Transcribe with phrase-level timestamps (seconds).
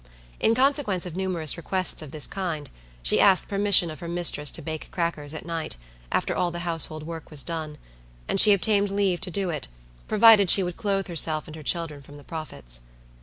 [0.39, 2.71] In consequence of numerous requests of this kind,
[3.03, 5.77] she asked permission of her mistress to bake crackers at night,
[6.11, 7.77] after all the household work was done;
[8.27, 9.67] and she obtained leave to do it,
[10.07, 12.79] provided she would clothe herself and her children from the profits.